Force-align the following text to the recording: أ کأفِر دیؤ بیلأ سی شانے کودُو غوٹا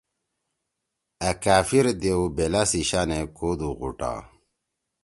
أ 1.27 1.29
کأفِر 1.43 1.85
دیؤ 2.01 2.21
بیلأ 2.35 2.63
سی 2.69 2.81
شانے 2.89 3.19
کودُو 3.37 3.69
غوٹا 3.79 4.13